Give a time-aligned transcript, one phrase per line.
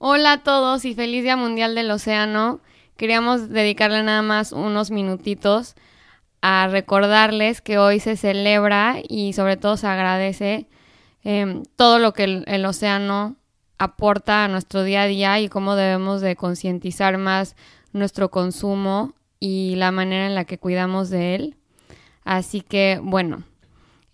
[0.00, 2.60] Hola a todos y feliz Día Mundial del Océano.
[2.96, 5.74] Queríamos dedicarle nada más unos minutitos
[6.40, 10.68] a recordarles que hoy se celebra y sobre todo se agradece
[11.24, 13.34] eh, todo lo que el, el océano
[13.76, 17.56] aporta a nuestro día a día y cómo debemos de concientizar más
[17.92, 21.56] nuestro consumo y la manera en la que cuidamos de él.
[22.22, 23.42] Así que, bueno,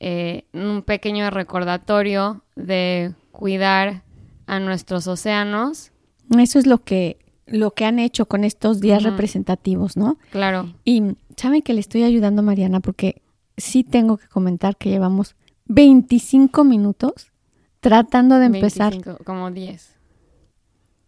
[0.00, 4.03] eh, un pequeño recordatorio de cuidar
[4.46, 5.92] a nuestros océanos.
[6.38, 10.19] Eso es lo que, lo que han hecho con estos días representativos, ¿no?
[10.30, 11.02] Claro, Y
[11.36, 13.22] saben que le estoy ayudando a Mariana porque
[13.56, 17.32] sí tengo que comentar que llevamos 25 minutos
[17.80, 19.94] tratando de empezar, 25, como 10.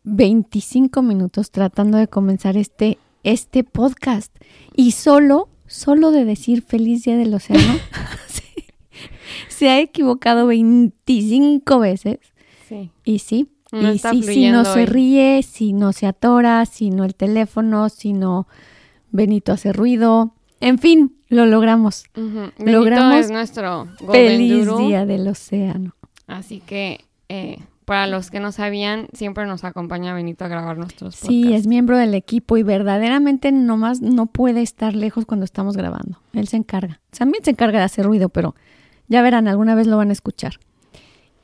[0.05, 4.35] 25 minutos tratando de comenzar este, este podcast.
[4.75, 7.75] Y solo, solo de decir feliz día del océano,
[9.49, 12.19] se ha equivocado 25 veces.
[12.69, 12.91] Sí.
[13.05, 17.05] Y sí, No y sí, si no se ríe, si no se atora, si no
[17.05, 18.47] el teléfono, si no
[19.11, 20.33] Benito hace ruido.
[20.61, 22.05] En fin, lo logramos.
[22.59, 25.95] Logramos es nuestro Golden Feliz día del océano.
[26.27, 31.15] Así que, eh, para los que no sabían, siempre nos acompaña Benito a grabar nuestros
[31.15, 31.29] podcasts.
[31.29, 36.21] Sí, es miembro del equipo y verdaderamente nomás no puede estar lejos cuando estamos grabando.
[36.33, 37.01] Él se encarga.
[37.17, 38.57] También se encarga de hacer ruido, pero
[39.09, 40.59] ya verán, alguna vez lo van a escuchar.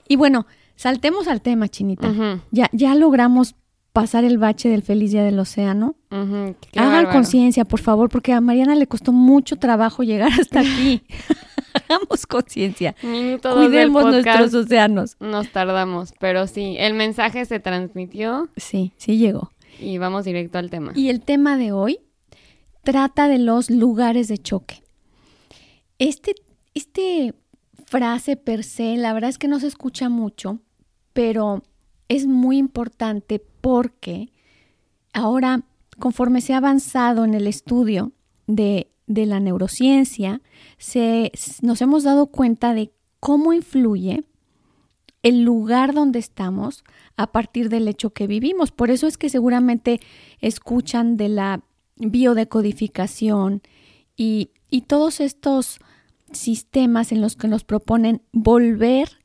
[0.08, 0.46] Y bueno,
[0.82, 2.12] saltemos al tema, Chinita.
[2.50, 3.54] Ya, ya logramos
[3.92, 5.94] pasar el bache del feliz día del océano.
[6.10, 11.02] Hagan conciencia, por favor, porque a Mariana le costó mucho trabajo llegar hasta aquí.
[11.74, 12.94] Hagamos conciencia.
[13.00, 15.16] Cuidemos nuestros océanos.
[15.20, 19.52] Nos tardamos, pero sí, el mensaje se transmitió Sí, sí llegó.
[19.80, 20.92] y vamos directo al tema.
[20.94, 22.00] Y el tema de hoy
[22.82, 24.82] trata de los lugares de choque.
[25.98, 26.34] Este,
[26.74, 27.34] este
[27.86, 30.58] frase per se, la verdad es que no se escucha mucho,
[31.12, 31.62] pero
[32.08, 34.32] es muy importante porque
[35.12, 35.62] ahora,
[35.98, 38.12] conforme se ha avanzado en el estudio
[38.46, 40.40] de, de la neurociencia,
[40.78, 44.24] se, nos hemos dado cuenta de cómo influye
[45.22, 46.84] el lugar donde estamos
[47.16, 48.72] a partir del hecho que vivimos.
[48.72, 50.00] Por eso es que seguramente
[50.40, 51.62] escuchan de la
[51.96, 53.62] biodecodificación
[54.16, 55.78] y, y todos estos
[56.32, 59.21] sistemas en los que nos proponen volver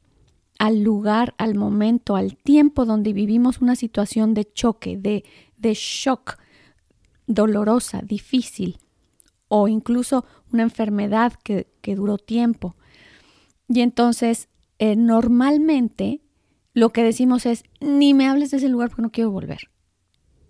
[0.59, 5.23] al lugar, al momento, al tiempo donde vivimos una situación de choque, de,
[5.57, 6.37] de shock
[7.27, 8.79] dolorosa, difícil,
[9.47, 12.75] o incluso una enfermedad que, que duró tiempo.
[13.67, 16.21] Y entonces, eh, normalmente
[16.73, 19.69] lo que decimos es, ni me hables de ese lugar porque no quiero volver.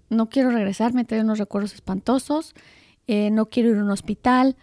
[0.09, 2.53] No quiero regresar, me trae unos recuerdos espantosos,
[3.07, 4.55] eh, no quiero ir a un hospital.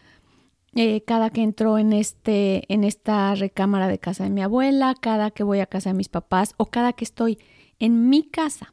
[0.76, 5.30] Eh, cada que entro en, este, en esta recámara de casa de mi abuela, cada
[5.30, 7.38] que voy a casa de mis papás o cada que estoy
[7.78, 8.72] en mi casa.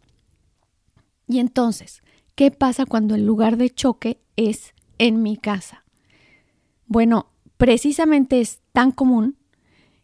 [1.28, 2.02] Y entonces,
[2.34, 5.86] ¿qué pasa cuando el lugar de choque es en mi casa?
[6.88, 9.38] Bueno, precisamente es tan común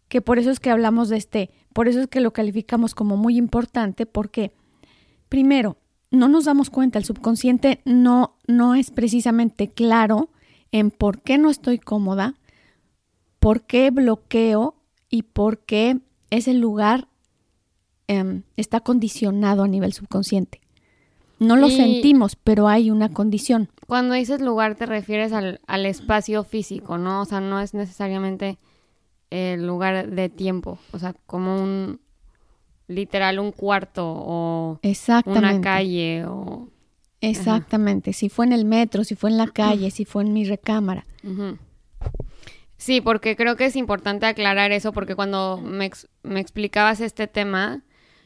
[0.08, 3.18] que por eso es que hablamos de este, por eso es que lo calificamos como
[3.18, 4.54] muy importante, porque
[5.30, 5.78] primero,
[6.12, 10.30] no nos damos cuenta, el subconsciente no, no es precisamente claro
[10.72, 12.36] en por qué no estoy cómoda,
[13.40, 14.76] por qué bloqueo
[15.10, 17.08] y por qué ese lugar
[18.08, 20.62] em, está condicionado a nivel subconsciente.
[21.40, 23.70] No lo Y- sentimos, pero hay una condición.
[23.86, 27.22] Cuando dices lugar te refieres al, al espacio físico, ¿no?
[27.22, 28.58] O sea, no es necesariamente
[29.30, 32.00] el lugar de tiempo, o sea, como un
[32.88, 35.56] literal un cuarto o Exactamente.
[35.56, 36.70] una calle o
[37.22, 38.14] Exactamente.
[38.14, 41.06] Si fue en el metro, si fue en la calle, si fue en mi recámara.
[42.78, 47.28] Sí, porque creo que es importante aclarar eso, porque cuando me, ex- me explicabas este
[47.28, 47.82] tema,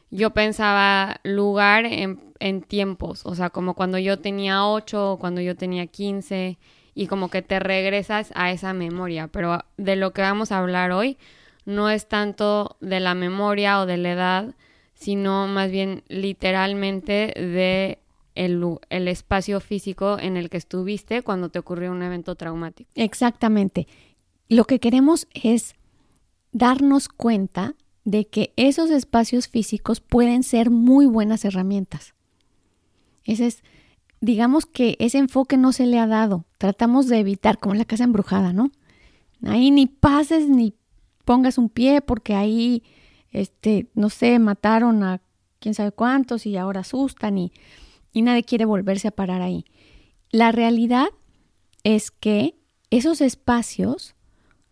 [0.09, 5.39] yo pensaba lugar en, en tiempos, o sea, como cuando yo tenía 8 o cuando
[5.39, 6.57] yo tenía 15,
[6.93, 10.91] y como que te regresas a esa memoria, pero de lo que vamos a hablar
[10.91, 11.17] hoy
[11.63, 14.55] no es tanto de la memoria o de la edad,
[14.95, 17.99] sino más bien literalmente de
[18.35, 22.89] el, el espacio físico en el que estuviste cuando te ocurrió un evento traumático.
[22.95, 23.87] Exactamente.
[24.49, 25.75] Lo que queremos es
[26.51, 32.13] darnos cuenta de que esos espacios físicos pueden ser muy buenas herramientas.
[33.23, 33.63] Ese es,
[34.19, 36.45] digamos que ese enfoque no se le ha dado.
[36.57, 38.71] Tratamos de evitar, como la casa embrujada, ¿no?
[39.43, 40.73] Ahí ni pases ni
[41.25, 42.83] pongas un pie porque ahí,
[43.31, 45.21] este, no sé, mataron a
[45.59, 47.51] quién sabe cuántos y ahora asustan y,
[48.13, 49.65] y nadie quiere volverse a parar ahí.
[50.31, 51.07] La realidad
[51.83, 52.55] es que
[52.89, 54.15] esos espacios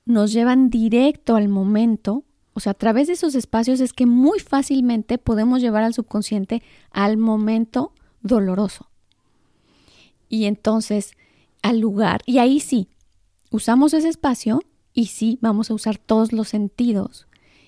[0.05, 4.39] nos llevan directo al momento, o sea, a través de esos espacios es que muy
[4.39, 8.89] fácilmente podemos llevar al subconsciente al momento doloroso.
[10.27, 11.13] Y entonces,
[11.61, 12.89] al lugar, y ahí sí,
[13.51, 14.61] usamos ese espacio
[14.93, 17.27] y sí, vamos a usar todos los sentidos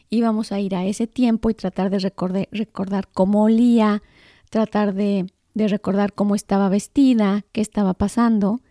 [0.10, 4.04] y vamos a ir a ese tiempo y tratar de recordar, recordar cómo olía,
[4.50, 8.62] tratar de, de recordar cómo estaba vestida, qué estaba pasando.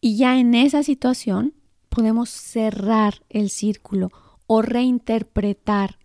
[0.00, 1.54] Y ya en esa situación
[1.88, 4.10] podemos cerrar el círculo
[4.46, 5.98] o reinterpretar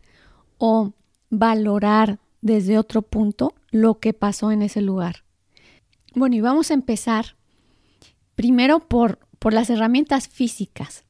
[0.58, 0.94] o
[1.30, 5.24] valorar desde otro punto lo que pasó en ese lugar.
[6.14, 7.36] Bueno, y vamos a empezar
[8.36, 11.06] primero por, por las herramientas físicas.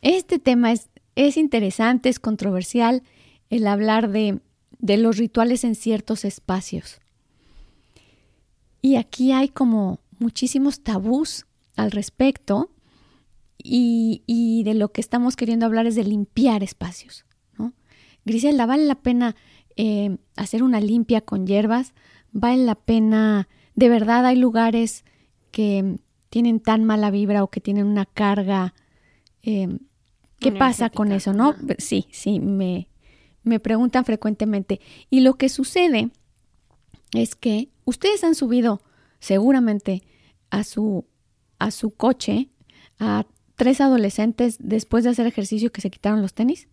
[0.00, 3.02] Este tema es, es interesante, es controversial,
[3.50, 4.40] el hablar de,
[4.78, 7.00] de los rituales en ciertos espacios.
[8.80, 11.46] Y aquí hay como muchísimos tabús
[11.76, 12.70] al respecto
[13.56, 17.24] y, y, de lo que estamos queriendo hablar es de limpiar espacios.
[17.56, 17.72] ¿no?
[18.24, 19.36] Griselda, ¿vale la pena
[19.76, 21.92] eh, hacer una limpia con hierbas?
[22.32, 23.48] ¿Vale la pena?
[23.74, 25.04] De verdad hay lugares
[25.50, 25.98] que
[26.30, 28.74] tienen tan mala vibra o que tienen una carga
[29.42, 29.78] eh,
[30.40, 31.54] ¿Qué pasa con eso, no?
[31.78, 32.88] Sí, sí, me,
[33.42, 34.80] me preguntan frecuentemente.
[35.10, 36.10] Y lo que sucede
[37.12, 38.82] es que ustedes han subido
[39.20, 40.02] seguramente
[40.50, 41.06] a su,
[41.58, 42.48] a su coche
[42.98, 43.26] a
[43.56, 46.68] tres adolescentes después de hacer ejercicio que se quitaron los tenis.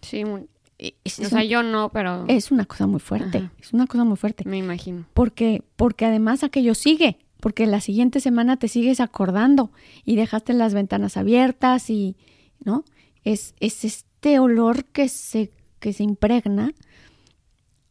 [0.00, 2.24] Sí, o sea, yo no, pero...
[2.28, 4.44] Es una cosa muy fuerte, es una cosa muy fuerte.
[4.46, 5.06] Me imagino.
[5.14, 9.70] Porque, porque además aquello sigue, porque la siguiente semana te sigues acordando
[10.04, 12.16] y dejaste las ventanas abiertas y,
[12.64, 12.84] ¿no?
[13.22, 16.72] Es, es este olor que se, que se impregna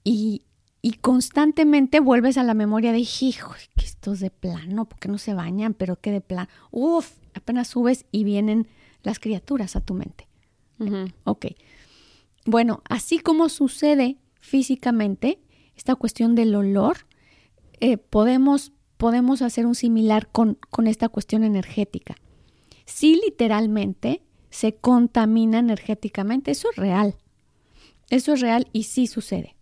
[0.03, 0.43] y,
[0.81, 5.33] y constantemente vuelves a la memoria de, hijo, que estos de plano, porque no se
[5.33, 8.67] bañan, pero que de plano, uf, apenas subes y vienen
[9.03, 10.27] las criaturas a tu mente.
[11.25, 11.45] Ok.
[12.45, 15.39] Bueno, así como sucede físicamente,
[15.75, 17.05] esta cuestión del olor,
[17.79, 22.15] eh, podemos, podemos hacer un similar con, con esta cuestión energética.
[22.85, 26.49] Sí, literalmente, se contamina energéticamente.
[26.49, 27.15] Eso es real.
[28.09, 29.55] Eso es real y sí sucede.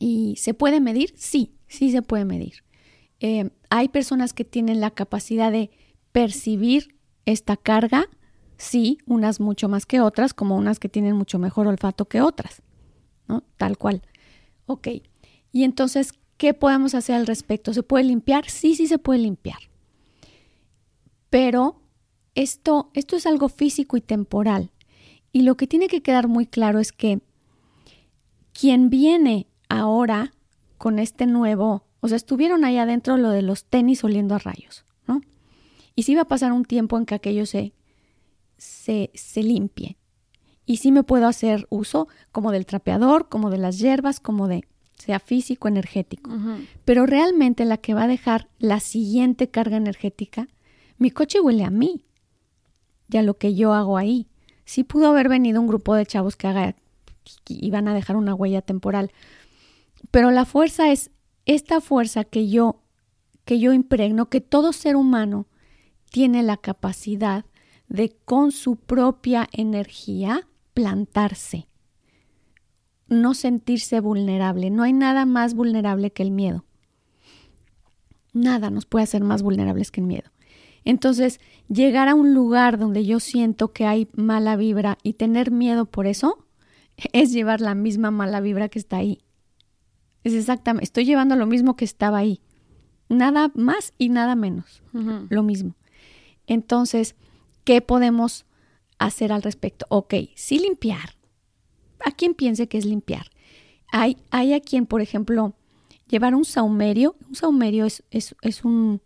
[0.00, 1.12] ¿Y se puede medir?
[1.14, 2.64] Sí, sí se puede medir.
[3.20, 5.70] Eh, hay personas que tienen la capacidad de
[6.10, 8.08] percibir esta carga,
[8.56, 12.62] sí, unas mucho más que otras, como unas que tienen mucho mejor olfato que otras,
[13.28, 13.44] ¿no?
[13.58, 14.00] Tal cual.
[14.64, 14.88] Ok.
[15.52, 17.74] Y entonces, ¿qué podemos hacer al respecto?
[17.74, 18.48] ¿Se puede limpiar?
[18.48, 19.58] Sí, sí se puede limpiar.
[21.28, 21.82] Pero
[22.34, 24.70] esto, esto es algo físico y temporal.
[25.30, 27.20] Y lo que tiene que quedar muy claro es que
[28.54, 30.34] quien viene ahora
[30.76, 34.84] con este nuevo, o sea, estuvieron ahí adentro lo de los tenis oliendo a rayos,
[35.06, 35.22] ¿no?
[35.94, 37.72] Y sí va a pasar un tiempo en que aquello se,
[38.58, 39.96] se, se limpie.
[40.66, 44.64] Y sí me puedo hacer uso como del trapeador, como de las hierbas, como de,
[44.96, 46.30] sea físico, energético.
[46.84, 50.48] Pero realmente la que va a dejar la siguiente carga energética,
[50.98, 52.04] mi coche huele a mí
[53.10, 54.28] ya lo que yo hago ahí.
[54.64, 56.76] Sí pudo haber venido un grupo de chavos que haga
[57.46, 59.12] y van a dejar una huella temporal,
[60.10, 61.10] pero la fuerza es
[61.46, 62.82] esta fuerza que yo
[63.44, 65.48] que yo impregno, que todo ser humano
[66.10, 67.44] tiene la capacidad
[67.88, 71.66] de con su propia energía plantarse,
[73.08, 74.70] no sentirse vulnerable.
[74.70, 76.64] No hay nada más vulnerable que el miedo.
[78.32, 80.30] Nada nos puede hacer más vulnerables que el miedo.
[80.84, 85.86] Entonces, llegar a un lugar donde yo siento que hay mala vibra y tener miedo
[85.86, 86.46] por eso
[87.12, 89.22] es llevar la misma mala vibra que está ahí.
[90.24, 92.40] Es exactamente, estoy llevando lo mismo que estaba ahí.
[93.08, 94.82] Nada más y nada menos.
[94.92, 95.74] Lo mismo.
[96.46, 97.16] Entonces,
[97.64, 98.46] ¿qué podemos
[98.98, 99.86] hacer al respecto?
[99.88, 101.16] Ok, sí limpiar.
[102.04, 103.30] ¿A quién piense que es limpiar?
[103.92, 105.54] Hay, hay a quien, por ejemplo,
[106.08, 107.16] llevar un saumerio.
[107.28, 109.02] Un saumerio es, es, es un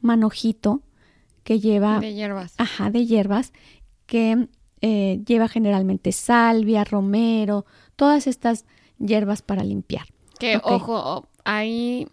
[0.00, 0.82] manojito
[1.42, 2.00] que lleva...
[2.00, 2.54] De hierbas.
[2.58, 3.52] Ajá, de hierbas,
[4.06, 4.48] que
[4.80, 7.64] eh, lleva generalmente salvia, romero,
[7.96, 8.66] todas estas
[8.98, 10.06] hierbas para limpiar.
[10.38, 12.08] Que, ojo, ahí,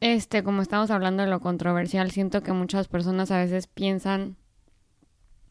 [0.00, 4.36] este, como estamos hablando de lo controversial, siento que muchas personas a veces piensan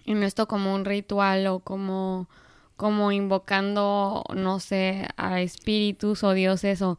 [0.06, 2.30] en esto como un ritual o como,
[2.76, 6.98] como invocando, no sé, a espíritus o dioses o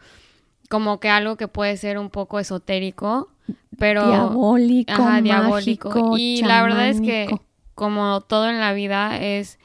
[0.68, 3.30] como que algo que puede ser un poco esotérico,
[3.78, 6.16] pero diabólico, ajá, diabólico.
[6.18, 7.28] y la verdad es que
[7.74, 9.58] como todo en la vida es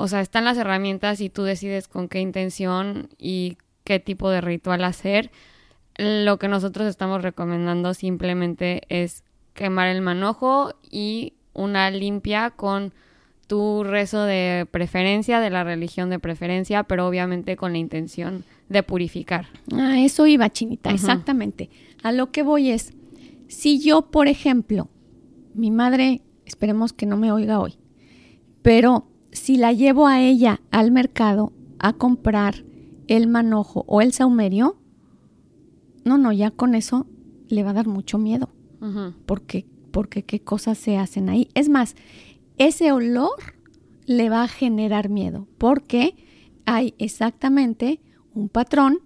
[0.00, 3.58] o sea, están las herramientas y tú decides con qué intención y
[3.90, 5.32] qué tipo de ritual hacer.
[5.98, 12.92] Lo que nosotros estamos recomendando simplemente es quemar el manojo y una limpia con
[13.48, 18.84] tu rezo de preferencia, de la religión de preferencia, pero obviamente con la intención de
[18.84, 19.48] purificar.
[19.72, 21.68] Ah, eso iba, Chinita, exactamente.
[22.04, 22.92] A lo que voy es,
[23.48, 24.88] si yo, por ejemplo,
[25.52, 27.74] mi madre, esperemos que no me oiga hoy,
[28.62, 32.69] pero si la llevo a ella al mercado a comprar
[33.10, 34.76] el manojo o el saumerio,
[36.04, 37.06] no, no, ya con eso
[37.48, 38.50] le va a dar mucho miedo.
[39.26, 41.48] porque, porque qué cosas se hacen ahí.
[41.54, 41.96] Es más,
[42.56, 43.56] ese olor
[44.06, 46.14] le va a generar miedo, porque
[46.64, 48.00] hay exactamente
[48.32, 49.00] un patrón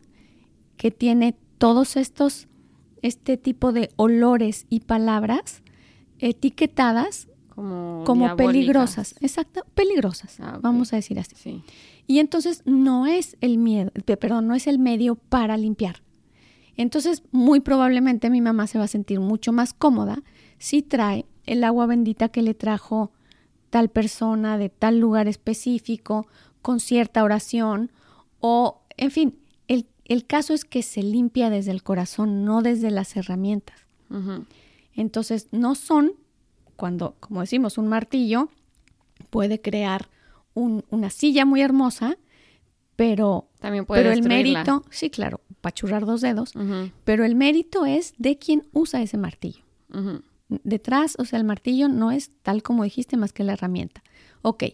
[0.76, 2.46] que tiene todos estos,
[3.00, 5.62] este tipo de olores y palabras
[6.18, 8.04] etiquetadas como,
[8.36, 11.62] peligrosas, exacto, peligrosas, ah, vamos a decir así.
[12.06, 16.02] Y entonces no es el miedo, perdón, no es el medio para limpiar.
[16.76, 20.22] Entonces, muy probablemente mi mamá se va a sentir mucho más cómoda
[20.58, 23.12] si trae el agua bendita que le trajo
[23.70, 26.26] tal persona de tal lugar específico,
[26.62, 27.90] con cierta oración,
[28.40, 32.90] o, en fin, el, el caso es que se limpia desde el corazón, no desde
[32.90, 33.86] las herramientas.
[34.94, 36.12] Entonces, no son
[36.76, 38.48] cuando, como decimos, un martillo
[39.30, 40.08] puede crear
[40.54, 42.16] una silla muy hermosa,
[42.96, 46.52] pero, También puede pero el mérito, sí, claro, pachurrar dos dedos,
[47.04, 49.64] pero el mérito es de quien usa ese martillo.
[50.48, 54.02] Detrás, o sea, el martillo no es tal como dijiste más que la herramienta.
[54.42, 54.64] Ok,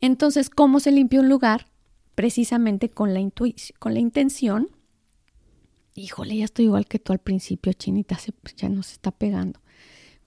[0.00, 1.68] entonces, ¿cómo se limpia un lugar?
[2.14, 4.68] Precisamente con la intuición, con la intención.
[5.94, 9.60] Híjole, ya estoy igual que tú al principio, Chinita, se, ya nos está pegando.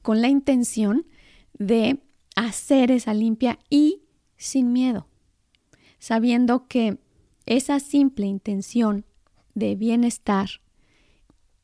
[0.02, 1.06] Con la intención
[1.54, 2.00] de
[2.36, 4.03] hacer esa limpia y
[4.38, 5.08] sin miedo,
[6.00, 6.98] sabiendo que
[7.46, 9.06] esa simple intención
[9.54, 10.50] de bienestar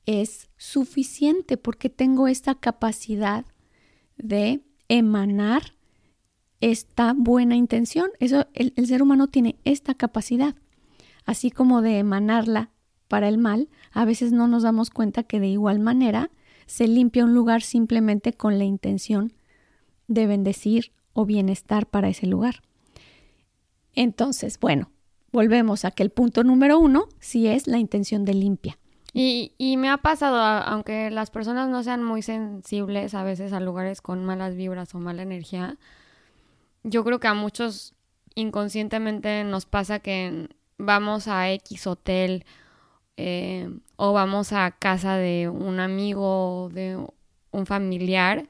[0.06, 3.46] es suficiente porque tengo esta capacidad
[4.18, 5.76] de emanar
[6.62, 8.10] esta buena intención.
[8.20, 10.56] Eso, el, el, ser humano tiene esta capacidad,
[11.26, 12.72] así como de emanarla
[13.08, 13.70] para el mal.
[13.92, 16.32] A veces no nos damos cuenta que de igual manera
[16.66, 19.34] se limpia un lugar simplemente con la intención
[20.08, 22.62] de bendecir o bienestar para ese lugar.
[23.94, 24.90] Entonces, bueno,
[25.34, 28.80] volvemos a que el punto número uno sí es la intención de limpia.
[29.12, 34.02] Y, me ha pasado, aunque las personas no sean muy sensibles a veces a lugares
[34.02, 35.78] con malas vibras o mala energía,
[36.84, 37.96] yo creo que a muchos
[38.36, 40.48] inconscientemente nos pasa que
[40.78, 42.46] vamos a X hotel
[43.18, 47.06] eh, o vamos a casa de un amigo de
[47.52, 48.48] un familiar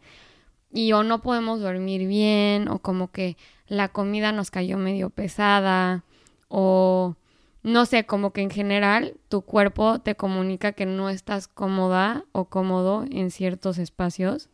[0.71, 6.03] y o no podemos dormir bien o como que la comida nos cayó medio pesada
[6.47, 7.15] o
[7.61, 12.45] no sé, como que en general tu cuerpo te comunica que no estás cómoda o
[12.45, 14.49] cómodo en ciertos espacios.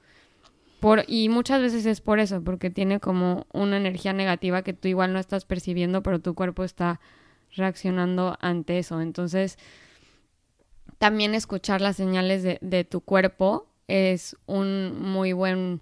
[0.79, 4.87] Por, y muchas veces es por eso, porque tiene como una energía negativa que tú
[4.87, 6.99] igual no estás percibiendo, pero tu cuerpo está
[7.55, 8.99] reaccionando ante eso.
[9.01, 9.57] Entonces,
[10.97, 15.81] también escuchar las señales de, de tu cuerpo es un muy buen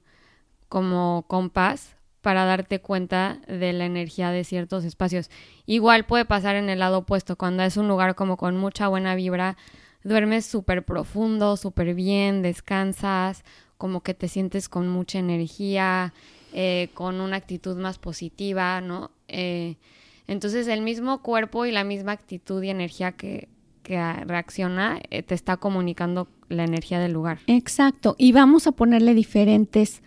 [0.73, 5.29] como compás para darte cuenta de la energía de ciertos espacios.
[5.67, 9.13] Igual puede pasar en el lado opuesto, cuando es un lugar como con mucha buena
[9.13, 9.55] vibra,
[10.03, 13.43] duermes súper profundo, súper bien, descansas,
[13.77, 16.11] como que te sientes con mucha energía,
[16.53, 19.11] eh, con una actitud más positiva, ¿no?
[19.27, 19.75] Eh,
[20.25, 23.47] entonces el mismo cuerpo y la misma actitud y energía que,
[23.85, 27.41] reacciona eh, te está comunicando la energía del lugar.
[27.45, 30.01] Exacto, y vamos a ponerle diferentes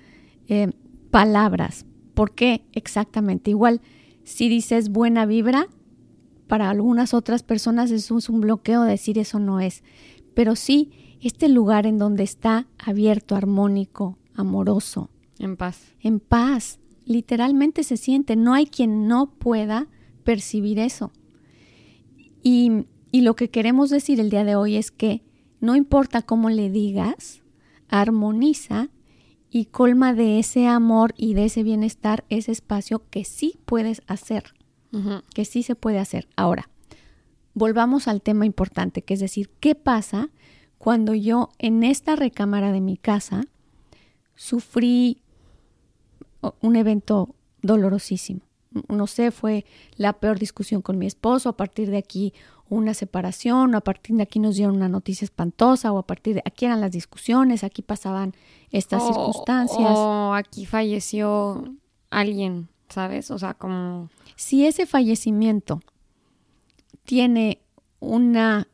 [0.48, 0.72] eh,
[1.10, 1.86] palabras.
[2.14, 3.50] ¿Por qué exactamente?
[3.50, 3.80] Igual,
[4.24, 5.68] si dices buena vibra,
[6.46, 9.82] para algunas otras personas eso es un bloqueo decir eso no es.
[10.34, 15.10] Pero sí, este lugar en donde está abierto, armónico, amoroso.
[15.38, 15.94] En paz.
[16.00, 16.78] En paz.
[17.04, 18.36] Literalmente se siente.
[18.36, 19.88] No hay quien no pueda
[20.24, 21.12] percibir eso.
[22.42, 25.22] Y, y lo que queremos decir el día de hoy es que
[25.60, 27.42] no importa cómo le digas,
[27.88, 28.90] armoniza
[29.50, 34.54] y colma de ese amor y de ese bienestar ese espacio que sí puedes hacer,
[35.34, 36.28] que sí se puede hacer.
[36.36, 36.70] Ahora,
[37.54, 40.30] volvamos al tema importante, que es decir, ¿qué pasa
[40.78, 43.46] cuando yo en esta recámara de mi casa
[44.34, 45.22] sufrí
[46.60, 48.45] un evento dolorosísimo?
[48.88, 49.64] No sé, fue
[49.96, 52.32] la peor discusión con mi esposo, a partir de aquí
[52.68, 56.34] una separación, o a partir de aquí nos dieron una noticia espantosa, o a partir
[56.34, 58.34] de aquí eran las discusiones, aquí pasaban
[58.70, 59.92] estas circunstancias.
[59.92, 61.64] O aquí falleció
[62.10, 63.30] alguien, ¿sabes?
[63.30, 64.10] O sea, como...
[64.34, 65.80] Si ese fallecimiento
[67.04, 67.60] tiene
[68.00, 68.68] una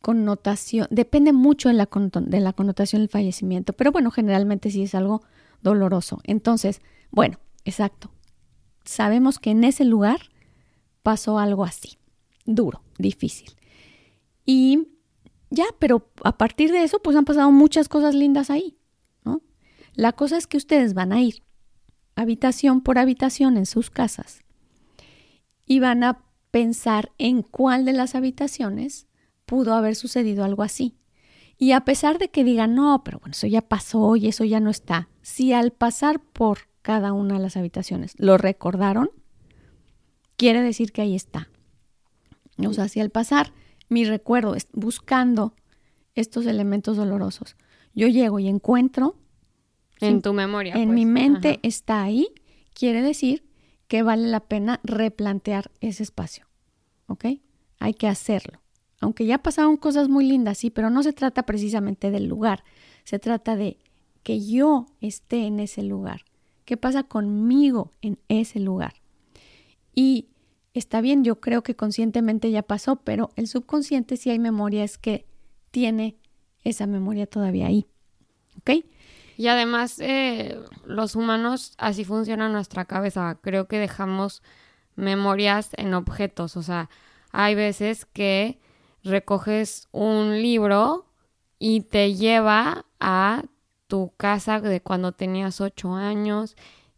[0.00, 1.88] connotación, depende mucho de la,
[2.20, 5.22] de la connotación del fallecimiento, pero bueno, generalmente sí es algo
[5.62, 6.20] doloroso.
[6.24, 8.10] Entonces, bueno, exacto.
[8.86, 10.20] Sabemos que en ese lugar
[11.02, 11.98] pasó algo así,
[12.44, 13.50] duro, difícil.
[14.44, 14.88] Y
[15.50, 18.78] ya, pero a partir de eso, pues han pasado muchas cosas lindas ahí,
[19.24, 19.42] ¿no?
[19.94, 21.42] La cosa es que ustedes van a ir
[22.16, 24.40] habitación por habitación en sus casas
[25.66, 29.06] y van a pensar en cuál de las habitaciones
[29.44, 30.96] pudo haber sucedido algo así.
[31.58, 34.60] Y a pesar de que digan, no, pero bueno, eso ya pasó y eso ya
[34.60, 39.10] no está, si al pasar por cada una de las habitaciones lo recordaron,
[40.36, 41.48] quiere decir que ahí está.
[42.64, 43.52] O sea, si al pasar
[43.88, 45.56] mi recuerdo es buscando
[46.14, 47.56] estos elementos dolorosos,
[47.92, 49.16] yo llego y encuentro
[49.98, 50.74] en tu memoria.
[50.76, 52.28] En mi pues, mente está ahí,
[52.72, 53.44] quiere decir
[53.88, 56.46] que vale la pena replantear ese espacio.
[57.08, 57.24] ¿Ok?
[57.80, 58.62] Hay que hacerlo.
[59.00, 62.62] Aunque ya pasaron cosas muy lindas, sí, pero no se trata precisamente del lugar.
[63.02, 63.80] Se trata de
[64.22, 66.22] que yo esté en ese lugar.
[66.66, 68.94] ¿Qué pasa conmigo en ese lugar?
[69.94, 70.28] Y
[70.74, 74.98] está bien, yo creo que conscientemente ya pasó, pero el subconsciente, si hay memoria, es
[74.98, 75.26] que
[75.70, 76.16] tiene
[76.64, 77.86] esa memoria todavía ahí.
[78.58, 78.84] ¿Ok?
[79.36, 83.38] Y además, eh, los humanos, así funciona nuestra cabeza.
[83.40, 84.42] Creo que dejamos
[84.96, 86.56] memorias en objetos.
[86.56, 86.90] O sea,
[87.30, 88.58] hay veces que
[89.04, 91.06] recoges un libro
[91.60, 93.44] y te lleva a
[93.86, 96.56] tu casa de cuando tenías ocho años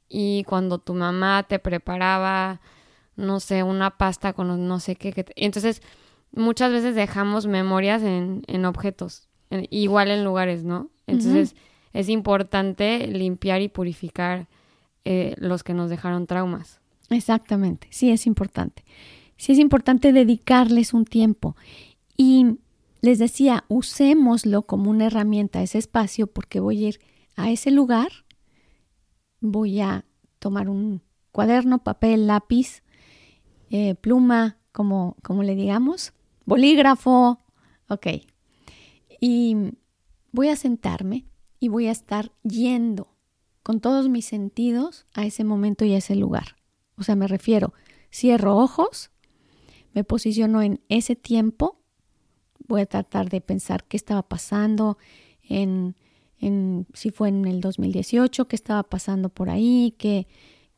[0.09, 2.61] y cuando tu mamá te preparaba,
[3.17, 5.27] no sé, una pasta con no sé qué.
[5.37, 5.83] Entonces,
[6.33, 9.29] muchas veces dejamos memorias en, en objetos,
[9.71, 10.91] igual en lugares, ¿no?
[11.07, 11.55] Entonces,
[11.93, 14.49] es importante limpiar y purificar
[15.05, 16.81] eh, los que nos dejaron traumas.
[17.11, 18.85] Exactamente, sí es importante.
[19.37, 21.57] Sí es importante dedicarles un tiempo.
[22.17, 22.59] Y
[23.01, 27.01] les decía, usémoslo como una herramienta, ese espacio, porque voy a ir
[27.37, 28.11] a ese lugar,
[29.41, 30.05] voy a
[30.39, 32.83] tomar un cuaderno, papel, lápiz,
[33.71, 36.13] eh, pluma, como, como le digamos,
[36.45, 37.39] bolígrafo,
[37.89, 38.07] ok.
[39.21, 39.57] Y
[40.33, 41.27] voy a sentarme
[41.61, 43.15] y voy a estar yendo
[43.63, 46.57] con todos mis sentidos a ese momento y a ese lugar.
[46.97, 47.75] O sea, me refiero,
[48.13, 49.11] cierro ojos,
[49.93, 51.78] me posiciono en ese tiempo,
[52.69, 54.99] voy a tratar de pensar qué estaba pasando
[55.43, 55.97] en,
[56.93, 60.27] si fue en el 2018, qué estaba pasando por ahí, qué,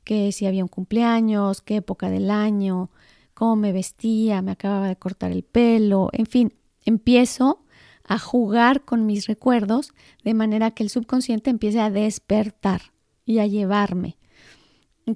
[0.04, 2.90] qué si había un cumpleaños, qué época del año,
[3.34, 7.64] cómo me vestía, me acababa de cortar el pelo, en fin, empiezo
[8.04, 9.92] a jugar con mis recuerdos
[10.24, 12.92] de manera que el subconsciente empiece a despertar
[13.24, 14.16] y a llevarme.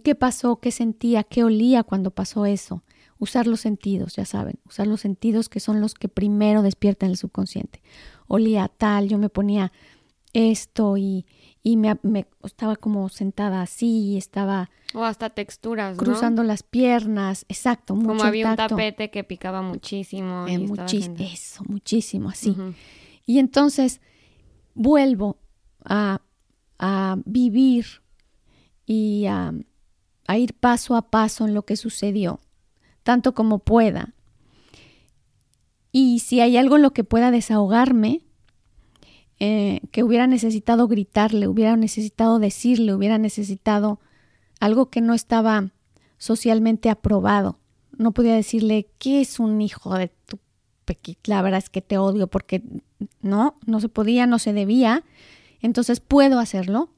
[0.02, 0.56] ¿Qué pasó?
[0.56, 1.22] ¿Qué sentía?
[1.22, 2.82] ¿Qué olía cuando pasó eso?
[3.18, 7.16] Usar los sentidos, ya saben, usar los sentidos que son los que primero despiertan el
[7.16, 7.82] subconsciente.
[8.26, 9.72] Olía tal, yo me ponía
[10.32, 11.26] esto y,
[11.62, 11.96] y me,
[12.42, 14.70] estaba como sentada así, estaba...
[14.92, 17.94] O hasta texturas, Cruzando las piernas, exacto.
[17.94, 20.46] Mucho como había un tapete que picaba muchísimo.
[20.46, 20.66] Eh,
[21.18, 22.56] eso, muchísimo, así.
[23.26, 24.00] Y entonces
[24.74, 25.38] vuelvo
[25.84, 26.20] a,
[26.78, 27.86] a vivir
[28.86, 29.52] y a,
[30.26, 32.40] a ir paso a paso en lo que sucedió,
[33.04, 34.14] tanto como pueda.
[35.92, 38.22] Y si hay algo en lo que pueda desahogarme,
[39.38, 44.00] eh, que hubiera necesitado gritarle, hubiera necesitado decirle, hubiera necesitado
[44.58, 45.70] algo que no estaba
[46.18, 47.58] socialmente aprobado.
[47.96, 50.38] No podía decirle que es un hijo de tu
[50.84, 52.62] pequita, la verdad es que te odio porque
[53.20, 55.04] no, no se podía, no se debía.
[55.60, 56.90] Entonces puedo hacerlo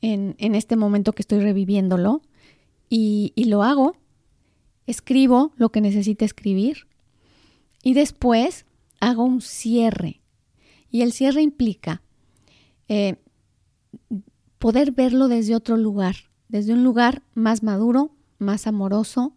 [0.00, 2.22] en, en este momento que estoy reviviéndolo
[2.88, 3.96] y, y lo hago.
[4.86, 6.86] Escribo lo que necesite escribir
[7.82, 8.66] y después
[9.00, 10.20] hago un cierre
[10.90, 12.02] y el cierre implica
[12.88, 13.16] eh,
[14.58, 16.16] poder verlo desde otro lugar,
[16.48, 19.34] desde un lugar más maduro, más amoroso,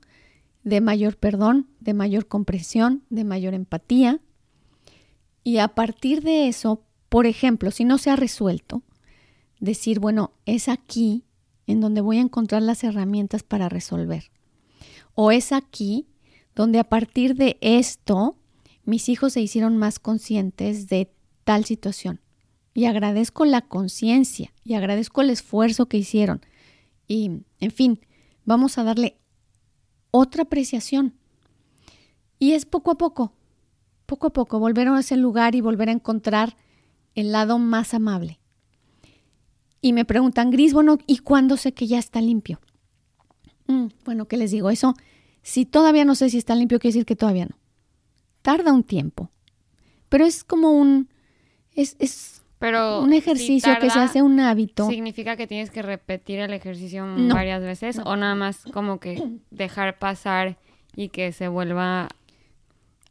[0.63, 4.19] de mayor perdón, de mayor comprensión, de mayor empatía.
[5.43, 8.83] Y a partir de eso, por ejemplo, si no se ha resuelto,
[9.59, 11.23] decir, bueno, es aquí
[11.67, 14.31] en donde voy a encontrar las herramientas para resolver.
[15.15, 16.07] O es aquí
[16.55, 18.35] donde a partir de esto
[18.83, 21.11] mis hijos se hicieron más conscientes de
[21.43, 22.21] tal situación.
[22.73, 26.41] Y agradezco la conciencia y agradezco el esfuerzo que hicieron.
[27.07, 27.99] Y, en fin,
[28.45, 29.17] vamos a darle
[30.11, 31.15] otra apreciación.
[32.39, 33.33] Y es poco a poco,
[34.05, 36.55] poco a poco, volver a ese lugar y volver a encontrar
[37.15, 38.39] el lado más amable.
[39.81, 42.59] Y me preguntan, Gris, bueno, ¿y cuándo sé que ya está limpio?
[43.69, 44.71] Mm, bueno, ¿qué les digo?
[44.71, 44.95] Eso,
[45.43, 47.55] si todavía no sé si está limpio, quiere decir que todavía no.
[48.41, 49.29] Tarda un tiempo.
[50.09, 51.07] Pero es como un,
[51.75, 54.89] es, es Pero un ejercicio que se hace un hábito.
[54.89, 58.01] ¿Significa que tienes que repetir el ejercicio varias veces?
[58.03, 60.57] ¿O nada más como que dejar pasar
[60.95, 62.07] y que se vuelva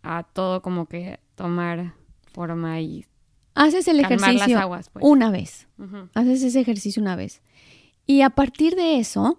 [0.03, 1.95] a todo como que tomar
[2.33, 3.07] forma y
[3.55, 5.05] haces el ejercicio las aguas, pues.
[5.05, 5.69] una vez.
[6.15, 7.43] Haces ese ejercicio una vez.
[8.07, 9.39] Y a partir de eso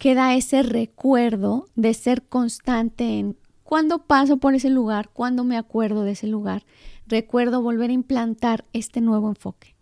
[0.00, 6.04] queda ese recuerdo de ser constante en cuando paso por ese lugar, cuando me acuerdo
[6.04, 6.64] de ese lugar,
[7.06, 9.76] recuerdo volver a implantar este nuevo enfoque.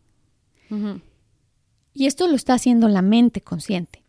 [1.95, 4.03] Y esto lo está haciendo la mente consciente.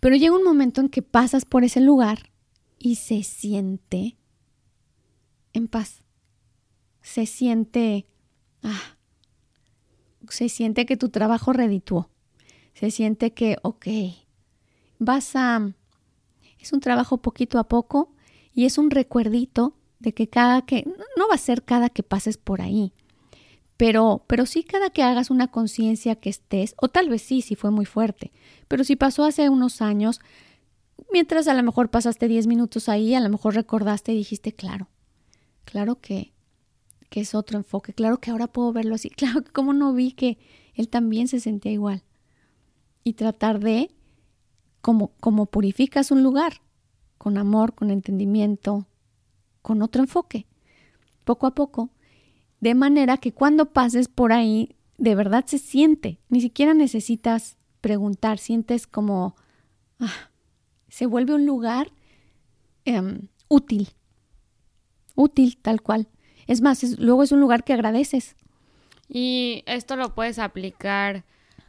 [0.00, 2.32] Pero llega un momento en que pasas por ese lugar
[2.76, 4.16] y se siente
[5.52, 6.02] en paz.
[7.02, 8.08] Se siente,
[8.64, 8.96] ah,
[10.28, 12.10] se siente que tu trabajo redituó.
[12.74, 13.86] Se siente que, ok,
[14.98, 15.72] vas a...
[16.58, 18.12] Es un trabajo poquito a poco
[18.54, 20.84] y es un recuerdito de que cada que...
[21.16, 22.92] No va a ser cada que pases por ahí,
[23.76, 27.54] pero, pero sí cada que hagas una conciencia que estés, o tal vez sí, si
[27.54, 28.32] fue muy fuerte,
[28.68, 30.20] pero si pasó hace unos años,
[31.12, 34.88] mientras a lo mejor pasaste 10 minutos ahí, a lo mejor recordaste y dijiste, claro,
[35.66, 36.32] Claro que,
[37.10, 37.92] que es otro enfoque.
[37.92, 39.10] Claro que ahora puedo verlo así.
[39.16, 40.38] Claro que como no vi que
[40.74, 42.02] él también se sentía igual.
[43.04, 43.90] Y tratar de,
[44.86, 46.60] como, como purificas un lugar,
[47.18, 48.86] con amor, con entendimiento,
[49.60, 50.46] con otro enfoque,
[51.24, 51.90] poco a poco,
[52.60, 56.20] de manera que cuando pases por ahí, de verdad se siente.
[56.28, 59.34] Ni siquiera necesitas preguntar, sientes como,
[59.98, 60.30] ah,
[60.86, 61.90] se vuelve un lugar
[62.84, 63.88] em, útil
[65.16, 66.06] útil, tal cual.
[66.46, 68.36] Es más, luego es un lugar que agradeces.
[69.08, 71.24] Y esto lo puedes aplicar,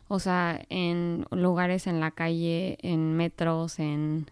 [0.08, 4.30] o sea, en lugares en la calle, en metros, en,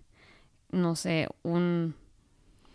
[0.72, 1.96] no sé, un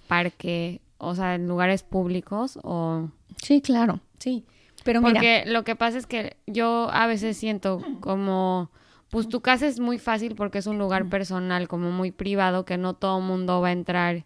[0.06, 3.08] parque, o sea, en lugares públicos o...
[3.42, 4.44] Sí, claro, sí.
[4.84, 8.70] Pero Porque lo que pasa es que yo a veces siento como,
[9.10, 12.78] pues tu casa es muy fácil porque es un lugar personal, como muy privado, que
[12.78, 14.24] no todo mundo va a entrar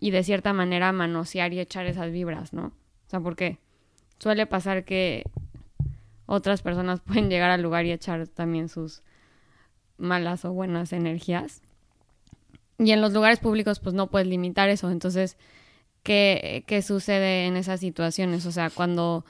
[0.00, 2.66] y de cierta manera manosear y echar esas vibras, ¿no?
[2.66, 3.58] O sea, porque
[4.18, 5.24] suele pasar que
[6.28, 9.02] otras personas pueden llegar al lugar y echar también sus
[9.96, 11.62] malas o buenas energías.
[12.78, 14.90] Y en los lugares públicos pues no puedes limitar eso.
[14.90, 15.36] Entonces,
[16.04, 18.46] ¿qué, qué sucede en esas situaciones?
[18.46, 19.24] O sea, cuando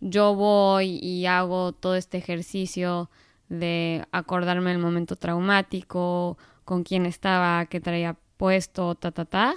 [0.00, 3.10] yo voy y hago todo este ejercicio
[3.48, 9.54] de acordarme del momento traumático, con quién estaba, qué traía puesto, ta, ta, ta,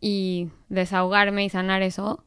[0.00, 2.24] y desahogarme y sanar eso,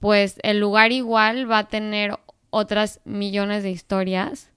[0.00, 2.18] pues el lugar igual va a tener
[2.52, 4.52] otras millones de historias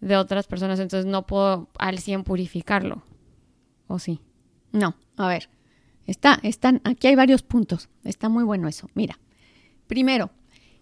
[0.00, 3.04] de otras personas, entonces no puedo al 100 purificarlo.
[3.86, 4.20] ¿O sí?
[4.72, 5.48] No, a ver.
[6.06, 7.88] Está, están, aquí hay varios puntos.
[8.02, 8.90] Está muy bueno eso.
[8.94, 9.20] Mira,
[9.86, 10.30] primero,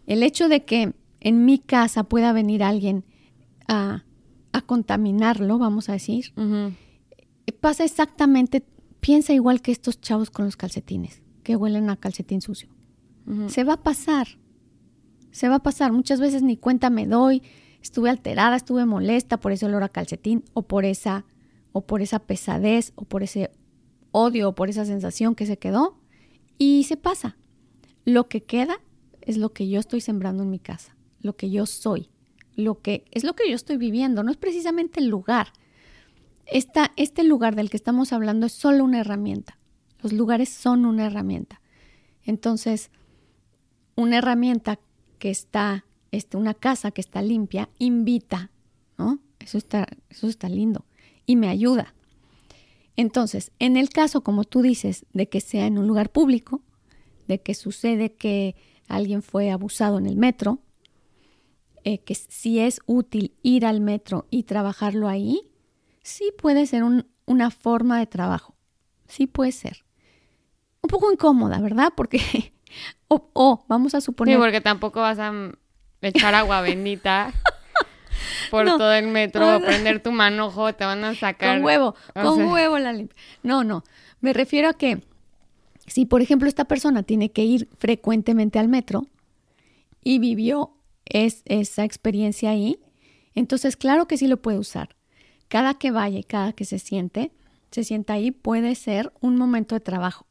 [0.07, 3.05] el hecho de que en mi casa pueda venir alguien
[3.69, 4.05] a,
[4.53, 6.33] a contaminarlo, vamos a decir,
[7.61, 8.65] pasa exactamente
[9.01, 12.71] piensa igual que estos chavos con los calcetines, que huelen a calcetín sucio.
[13.47, 14.40] Se va a pasar,
[15.31, 15.93] se va a pasar.
[15.93, 17.43] Muchas veces ni cuenta me doy,
[17.83, 21.25] estuve alterada, estuve molesta por ese olor a calcetín o por esa,
[21.73, 23.51] o por esa pesadez o por ese
[24.13, 25.99] odio o por esa sensación que se quedó
[26.59, 27.37] y se pasa.
[28.05, 28.81] Lo que queda
[29.21, 32.11] es lo que yo estoy sembrando en mi casa, lo que yo soy,
[32.57, 35.53] lo que es lo que yo estoy viviendo, no es precisamente el lugar,
[36.47, 39.59] este lugar del que estamos hablando es solo una herramienta.
[40.03, 41.61] Los lugares son una herramienta.
[42.25, 42.91] Entonces,
[43.95, 44.81] una herramienta
[45.21, 48.51] que está, este, una casa que está limpia, invita,
[48.99, 49.21] ¿no?
[49.39, 50.85] Eso está, eso está lindo
[51.27, 51.95] y me ayuda.
[52.97, 56.63] Entonces, en el caso, como tú dices, de que sea en un lugar público,
[57.29, 58.57] de que sucede que
[58.89, 60.59] alguien fue abusado en el metro,
[61.85, 65.43] eh, que si es útil ir al metro y trabajarlo ahí,
[66.03, 66.83] sí puede ser
[67.27, 68.57] una forma de trabajo.
[69.07, 69.85] Sí puede ser.
[70.83, 71.93] Un poco incómoda, ¿verdad?
[71.97, 72.53] Porque,
[73.09, 74.37] o, vamos a suponer...
[74.37, 75.33] Sí, porque tampoco vas a
[76.03, 77.33] echar agua bendita
[78.51, 81.57] por todo el metro, o prender tu manojo, te van a sacar...
[81.57, 83.17] Con huevo, con huevo la limpia.
[83.43, 83.85] No, no,
[84.21, 85.03] me refiero a que
[85.87, 89.07] si, por ejemplo, esta persona tiene que ir frecuentemente al metro
[90.03, 92.79] y vivió es, esa experiencia ahí,
[93.35, 94.97] entonces claro que sí lo puede usar.
[95.49, 97.33] Cada que vaya y cada que se siente,
[97.73, 100.27] se sienta ahí, puede ser un momento de trabajo.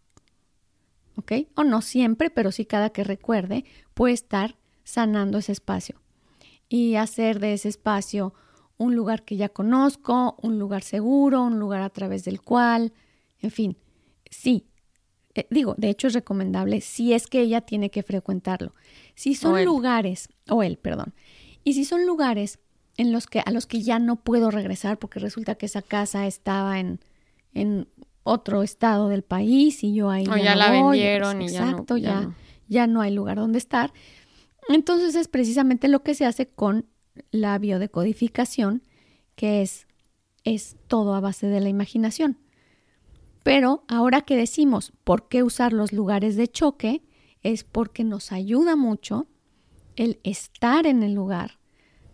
[1.20, 1.34] ¿Ok?
[1.56, 4.56] O no siempre, pero sí cada que recuerde, puede estar
[4.86, 6.02] sanando ese espacio
[6.70, 8.34] y hacer de ese espacio
[8.78, 12.94] un lugar que ya conozco, un lugar seguro, un lugar a través del cual,
[13.42, 13.78] en fin,
[14.32, 14.66] sí,
[15.36, 18.74] eh, digo, de hecho es recomendable si es que ella tiene que frecuentarlo.
[19.14, 21.14] Si son lugares, o él, perdón,
[21.66, 22.60] y si son lugares
[22.96, 26.28] en los que a los que ya no puedo regresar porque resulta que esa casa
[26.28, 27.02] estaba en,
[27.54, 27.90] en
[28.30, 32.36] otro estado del país y yo ahí o ya, la vendieron y exacto, ya no,
[32.68, 33.92] ya no hay lugar donde estar.
[34.68, 36.86] Entonces es precisamente lo que se hace con
[37.32, 38.84] la biodecodificación,
[39.36, 39.88] que es,
[40.44, 42.38] es todo a base de la imaginación.
[43.42, 47.02] Pero ahora que decimos por qué usar los lugares de choque,
[47.42, 49.28] es porque nos ayuda mucho
[49.96, 51.60] el estar en el lugar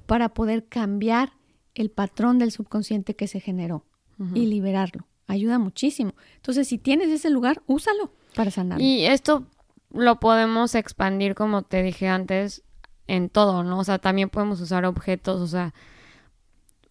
[0.06, 1.34] para poder cambiar
[1.74, 3.86] el patrón del subconsciente que se generó
[4.34, 5.08] y liberarlo.
[5.28, 6.14] Ayuda muchísimo.
[6.36, 8.80] Entonces, si tienes ese lugar, úsalo para sanar.
[8.80, 9.46] Y esto
[9.92, 12.64] lo podemos expandir, como te dije antes,
[13.08, 13.80] en todo, ¿no?
[13.80, 15.74] O sea, también podemos usar objetos, o sea,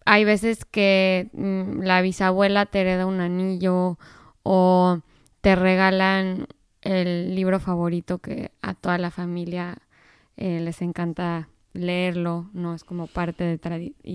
[0.05, 3.97] hay veces que mm, la bisabuela te hereda un anillo
[4.43, 4.99] o
[5.41, 6.47] te regalan
[6.81, 9.79] el libro favorito que a toda la familia
[10.37, 12.73] eh, les encanta leerlo, ¿no?
[12.75, 13.57] Es como parte de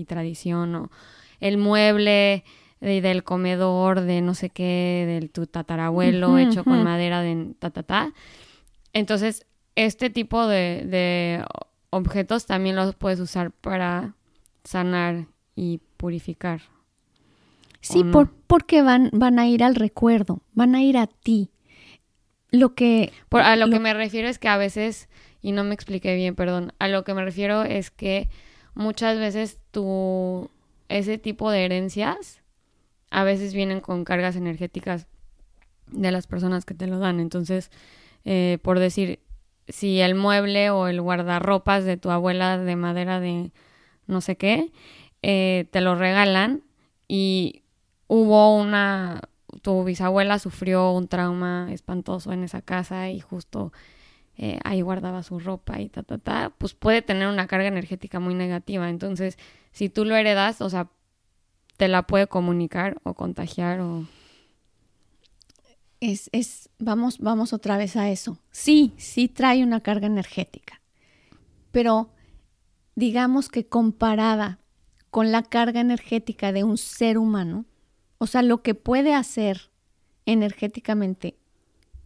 [0.05, 0.91] tradición, o
[1.39, 2.43] el mueble
[2.81, 7.83] del comedor de no sé qué, del tu tatarabuelo hecho con madera de ta, ta,
[7.83, 8.13] ta.
[8.91, 11.45] Entonces, este tipo de,
[11.91, 14.15] objetos también los puedes usar para
[14.63, 16.61] sanar y purificar.
[17.81, 21.51] Sí, por, porque van, van a ir al recuerdo, van a ir a ti.
[22.49, 23.11] Lo que...
[23.29, 25.07] a lo, que me refiero es que a veces,
[25.41, 28.27] y no me expliqué bien, perdón, a lo que me refiero es que
[28.73, 30.49] muchas veces tu,
[30.89, 32.40] ese tipo de herencias
[33.11, 35.07] a veces vienen con cargas energéticas
[35.87, 37.19] de las personas que te lo dan.
[37.19, 37.69] Entonces,
[38.25, 39.19] eh, por decir,
[39.67, 43.51] si el mueble o el guardarropas de tu abuela de madera de
[44.07, 44.71] no sé qué,
[45.21, 46.63] eh, te lo regalan
[47.07, 47.63] y
[48.07, 49.21] hubo una,
[49.61, 53.71] tu bisabuela sufrió un trauma espantoso en esa casa y justo
[54.37, 58.19] eh, ahí guardaba su ropa y ta, ta, ta, pues puede tener una carga energética
[58.19, 58.89] muy negativa.
[58.89, 59.37] Entonces,
[59.71, 60.89] si tú lo heredas, o sea,
[61.81, 64.05] te la puede comunicar o contagiar o
[65.99, 68.37] es, es, vamos, vamos otra vez a eso.
[68.51, 70.79] Sí, sí trae una carga energética,
[71.71, 72.11] pero
[72.93, 74.59] digamos que comparada
[75.09, 77.65] con la carga energética de un ser humano,
[78.19, 79.71] o sea, lo que puede hacer
[80.27, 81.35] energéticamente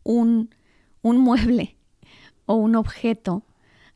[0.03, 0.55] un,
[1.01, 1.75] un mueble
[2.45, 3.43] o un objeto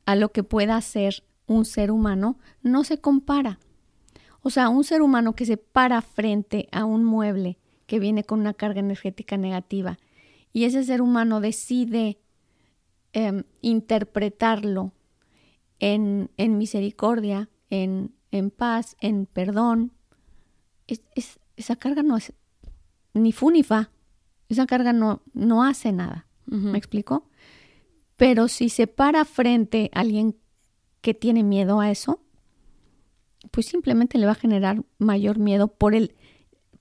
[0.06, 3.60] a lo que pueda hacer un ser humano, no se compara.
[4.42, 8.40] O sea, un ser humano que se para frente a un mueble que viene con
[8.40, 9.98] una carga energética negativa
[10.54, 12.20] y ese ser humano decide
[13.14, 14.94] em, interpretarlo
[15.80, 18.12] en, misericordia, en,
[18.56, 19.92] paz, en perdón,
[21.56, 22.34] esa carga no es
[23.14, 23.92] ni fu ni fa.
[24.50, 26.26] Esa carga no, no hace nada.
[26.46, 27.30] ¿Me explico?
[28.18, 30.36] Pero si se para frente a alguien
[31.02, 32.22] que tiene miedo a eso,
[33.52, 36.16] pues simplemente le va a generar mayor miedo por el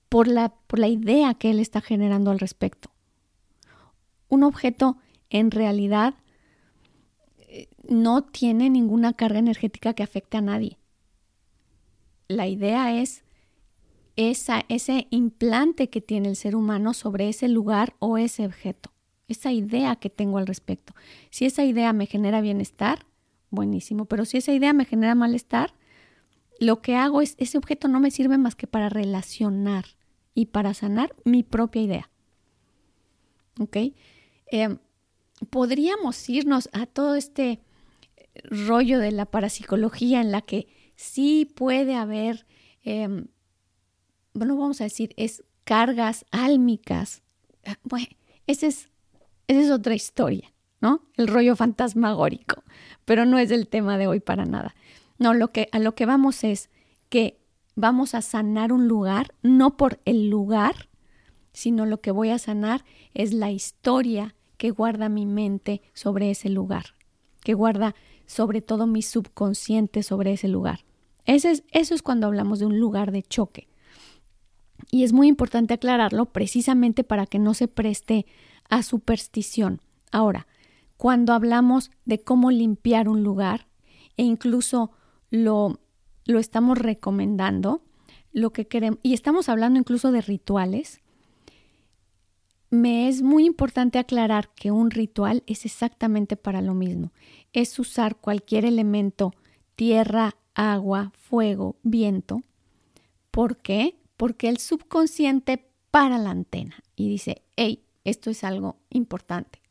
[0.09, 2.89] por la, por la idea que él está generando al respecto.
[4.27, 4.97] Un objeto
[5.29, 6.15] en realidad
[7.37, 10.77] eh, no tiene ninguna carga energética que afecte a nadie.
[12.27, 13.23] La idea es
[14.15, 18.91] esa, ese implante que tiene el ser humano sobre ese lugar o ese objeto,
[19.27, 20.93] esa idea que tengo al respecto.
[21.29, 23.05] Si esa idea me genera bienestar,
[23.49, 25.73] buenísimo, pero si esa idea me genera malestar,
[26.59, 29.85] lo que hago es, ese objeto no me sirve más que para relacionar
[30.33, 32.09] y para sanar mi propia idea.
[33.59, 33.77] ¿Ok?
[34.47, 34.77] Em,
[35.49, 37.61] podríamos irnos a todo este
[38.43, 42.45] rollo de la parapsicología en la que sí puede haber,
[42.83, 43.27] em,
[44.33, 47.21] bueno, vamos a decir, es cargas álmicas.
[47.65, 48.07] Ah, bueno,
[48.47, 48.89] esa es,
[49.47, 51.03] esa es otra historia, ¿no?
[51.15, 52.63] El rollo fantasmagórico,
[53.05, 54.75] pero no es el tema de hoy para nada.
[55.19, 56.69] No, lo que, a lo que vamos es
[57.09, 57.39] que
[57.75, 60.89] vamos a sanar un lugar, no por el lugar,
[61.53, 66.49] sino lo que voy a sanar es la historia que guarda mi mente sobre ese
[66.49, 66.95] lugar,
[67.41, 70.85] que guarda sobre todo mi subconsciente sobre ese lugar.
[71.25, 73.67] Ese es, eso es cuando hablamos de un lugar de choque.
[74.91, 78.25] Y es muy importante aclararlo precisamente para que no se preste
[78.69, 79.81] a superstición.
[80.11, 80.47] Ahora,
[80.97, 83.67] cuando hablamos de cómo limpiar un lugar
[84.17, 84.91] e incluso
[85.29, 85.79] lo
[86.29, 87.81] lo estamos recomendando,
[88.31, 91.01] lo que queremos, y estamos hablando incluso de rituales,
[92.69, 97.11] me es muy importante aclarar que un ritual es exactamente para lo mismo.
[97.51, 99.33] Es usar cualquier elemento,
[99.75, 102.43] tierra, agua, fuego, viento.
[103.31, 103.95] ¿Por qué?
[104.15, 109.61] Porque el subconsciente para la antena y dice, hey, esto es algo importante.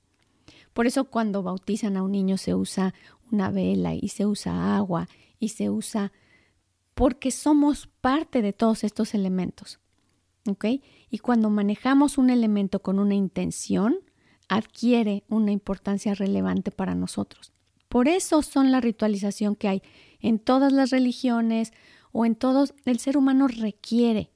[0.73, 2.95] Por eso cuando bautizan a un niño se usa
[3.31, 5.07] una vela y se usa agua
[5.39, 6.13] y se usa
[6.95, 9.79] porque somos parte de todos estos elementos.
[10.49, 10.65] ¿Ok?
[11.11, 13.99] Y cuando manejamos un elemento con una intención,
[14.49, 17.53] adquiere una importancia relevante para nosotros.
[17.89, 19.83] Por eso son la ritualización que hay
[20.21, 21.73] en todas las religiones
[22.13, 24.33] o en todos, el ser humano requiere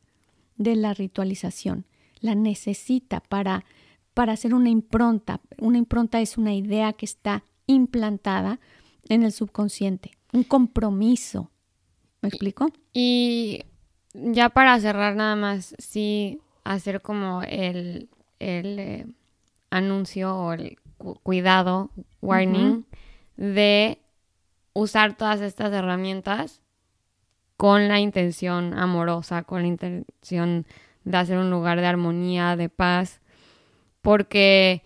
[0.57, 1.87] de la ritualización,
[2.21, 3.65] la necesita para,
[4.15, 5.41] para hacer una impronta.
[5.59, 8.61] Una impronta es una idea que está implantada
[9.09, 11.51] en el subconsciente, un compromiso.
[12.21, 12.71] ¿Me explico?
[12.93, 13.65] Y
[14.15, 19.07] ya para cerrar nada más, sí hacer como el, el eh,
[19.71, 20.79] anuncio o el
[21.23, 21.91] cuidado,
[22.21, 22.85] warning,
[23.37, 23.99] de
[24.73, 26.61] usar todas estas herramientas
[27.57, 30.67] con la intención amorosa, con la intención
[31.05, 33.21] de hacer un lugar de armonía, de paz,
[34.01, 34.83] porque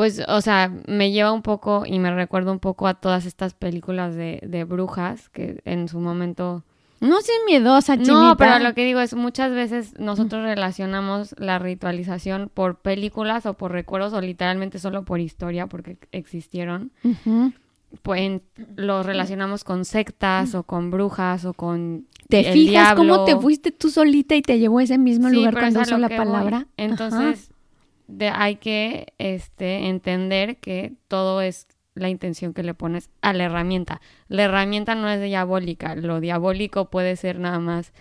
[0.00, 3.52] pues, o sea, me lleva un poco y me recuerda un poco a todas estas
[3.52, 6.64] películas de, de brujas que en su momento
[7.00, 8.12] no seas miedosa, chinita.
[8.12, 13.52] No, pero lo que digo es muchas veces nosotros relacionamos la ritualización por películas o
[13.52, 16.92] por recuerdos o literalmente solo por historia porque existieron.
[18.00, 18.40] Pues
[18.76, 23.90] los relacionamos con sectas o con brujas o con ¿Te fijas cómo te fuiste tú
[23.90, 26.68] solita y te llevó a ese mismo lugar cuando usó la palabra?
[26.78, 27.49] Entonces,
[28.10, 33.44] de, hay que este, entender que todo es la intención que le pones a la
[33.44, 34.00] herramienta.
[34.28, 37.92] La herramienta no es diabólica, lo diabólico puede ser nada más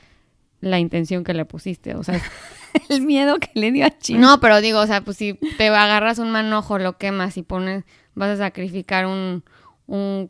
[0.62, 2.22] la intención que le pusiste, o sea,
[2.90, 4.20] el miedo que le dio a Chino.
[4.20, 7.86] No, pero digo, o sea, pues si te agarras un manojo, lo quemas y pones,
[8.14, 9.44] vas a sacrificar un,
[9.88, 10.30] un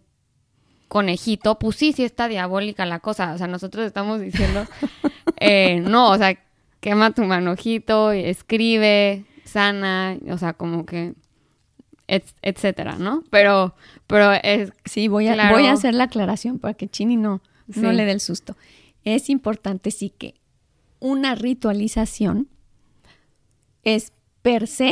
[0.88, 4.66] conejito, pues sí, sí está diabólica la cosa, o sea, nosotros estamos diciendo,
[5.40, 6.38] eh, no, o sea,
[6.80, 11.16] quema tu manojito, escribe, sana, o sea, como que
[12.42, 13.24] etcétera, ¿no?
[13.30, 13.76] Pero,
[14.08, 14.72] pero es...
[14.86, 18.12] Sí, voy a, voy a hacer la aclaración para que Chini no, no le dé
[18.12, 18.58] el susto.
[19.04, 20.36] Es importante sí que
[21.00, 22.48] una ritualización
[23.84, 24.92] es per se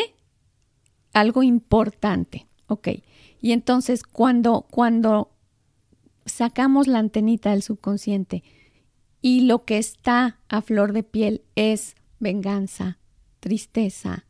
[1.13, 2.89] algo importante, ¿ok?
[3.41, 5.31] Y entonces cuando, cuando
[6.25, 8.43] sacamos la antenita del subconsciente
[9.21, 12.99] y lo que está a flor de piel es venganza,
[13.39, 14.26] tristeza,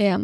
[0.00, 0.16] eh,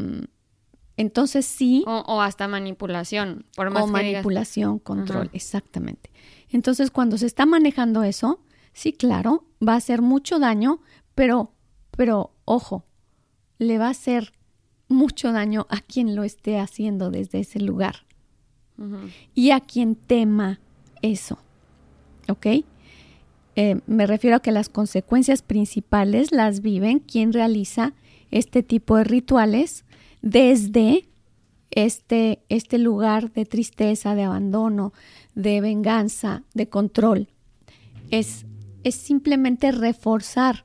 [0.97, 1.85] entonces sí.
[1.87, 3.45] O, hasta manipulación.
[3.55, 6.11] Por más o manipulación, control, exactamente.
[6.49, 8.41] Entonces cuando se está manejando eso,
[8.73, 10.81] sí, claro, va a hacer mucho daño,
[11.15, 11.53] pero,
[11.91, 12.87] pero, ojo,
[13.59, 14.33] le va a hacer
[14.89, 18.07] mucho daño a quien lo esté haciendo desde ese lugar.
[19.35, 20.61] Y a quien tema
[21.01, 21.39] eso.
[22.29, 22.47] ¿Ok?
[23.57, 27.95] Eh, me refiero a que las consecuencias principales las viven quien realiza
[28.31, 29.85] este tipo de rituales
[30.23, 31.09] desde
[31.71, 34.93] este, este lugar de tristeza, de abandono,
[35.35, 37.29] de venganza, de control.
[38.11, 38.47] Es,
[38.83, 40.65] es simplemente reforzar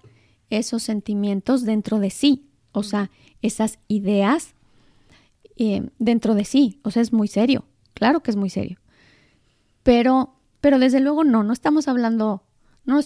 [0.50, 3.10] esos sentimientos dentro de sí, o sea,
[3.41, 4.56] esas ideas
[5.58, 6.80] eh, dentro de sí.
[6.84, 8.80] O sea, es muy serio, claro que es muy serio.
[9.84, 12.43] Pero, pero desde luego no, no estamos hablando,
[12.86, 13.00] no,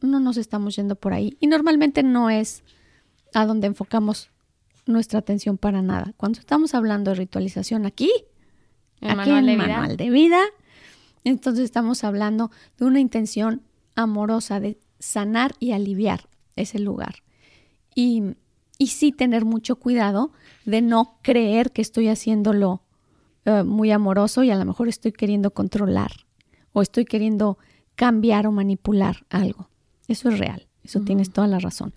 [0.00, 1.36] no nos estamos yendo por ahí.
[1.40, 2.62] Y normalmente no es
[3.34, 4.30] a donde enfocamos
[4.86, 6.12] nuestra atención para nada.
[6.16, 8.10] Cuando estamos hablando de ritualización aquí,
[9.00, 10.42] aquí en de manual de vida,
[11.24, 13.62] entonces estamos hablando de una intención
[13.94, 17.22] amorosa de sanar y aliviar ese lugar.
[17.94, 18.22] Y,
[18.78, 20.32] y sí tener mucho cuidado
[20.64, 22.82] de no creer que estoy haciéndolo
[23.44, 26.12] eh, muy amoroso y a lo mejor estoy queriendo controlar
[26.72, 27.58] o estoy queriendo
[27.96, 29.68] cambiar o manipular algo.
[30.08, 31.92] Eso es real, eso tienes toda la razón.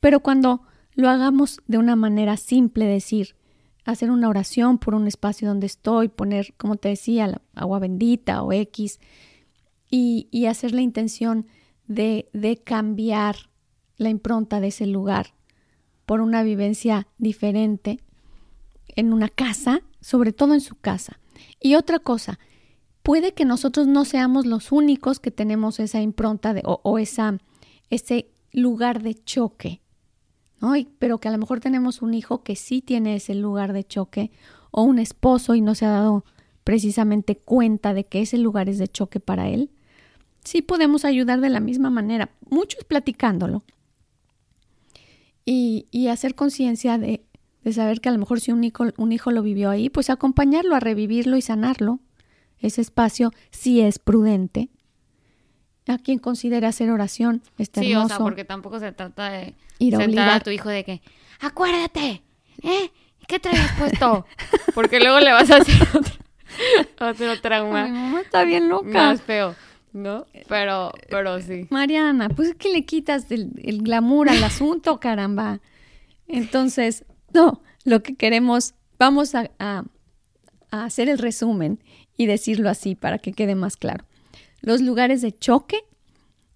[0.00, 0.62] Pero cuando
[0.94, 3.36] lo hagamos de una manera simple, decir,
[3.84, 8.42] hacer una oración por un espacio donde estoy, poner, como te decía, la agua bendita
[8.42, 8.98] o X,
[9.88, 11.46] y, hacer la intención
[11.86, 13.36] de, de cambiar
[13.96, 15.34] la impronta de ese lugar
[16.04, 18.00] por una vivencia diferente
[18.88, 21.20] en una casa, sobre todo en su casa.
[21.60, 22.38] Y otra cosa,
[23.02, 28.30] puede que nosotros no seamos los únicos que tenemos esa impronta de, o, o ese
[28.52, 29.82] lugar de choque
[30.98, 34.30] pero que a lo mejor tenemos un hijo que sí tiene ese lugar de choque
[34.70, 36.24] o un esposo y no se ha dado
[36.64, 39.70] precisamente cuenta de que ese lugar es de choque para él,
[40.42, 43.62] sí podemos ayudar de la misma manera, muchos platicándolo
[45.46, 47.24] y, hacer conciencia de,
[47.62, 50.10] de saber que a lo mejor si un hijo, un hijo lo vivió ahí, pues
[50.10, 52.00] acompañarlo a revivirlo y sanarlo.
[52.58, 54.70] Ese espacio sí es prudente.
[55.88, 58.06] A quien considera hacer oración, está sí, hermoso.
[58.06, 60.28] o sea, porque tampoco se trata de Ir a sentar obligar.
[60.30, 61.00] a tu hijo de que,
[61.40, 62.22] acuérdate,
[62.62, 62.90] ¿eh?
[63.28, 64.26] ¿Qué traes puesto?
[64.74, 66.14] Porque luego le vas a hacer otro,
[67.10, 68.88] otro Mi trauma mamá está bien loca.
[68.88, 69.54] más feo,
[69.92, 70.26] ¿no?
[70.48, 71.66] Pero, pero sí.
[71.70, 75.60] Mariana, pues es que le quitas el, el glamour al asunto, caramba.
[76.28, 79.84] Entonces, no, lo que queremos, vamos a, a-
[80.70, 81.80] a hacer el resumen
[82.16, 84.04] y decirlo así para que quede más claro.
[84.60, 85.84] Los lugares de choque